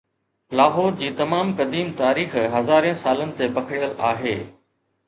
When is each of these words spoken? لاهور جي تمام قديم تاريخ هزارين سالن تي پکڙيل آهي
لاهور 0.59 0.95
جي 1.01 1.09
تمام 1.19 1.53
قديم 1.61 1.91
تاريخ 2.01 2.35
هزارين 2.57 2.99
سالن 3.07 3.39
تي 3.43 3.53
پکڙيل 3.61 3.97
آهي 4.13 4.37